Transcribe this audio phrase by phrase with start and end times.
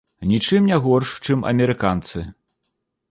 [0.29, 2.25] Нічым не горш, чым амерыканцы.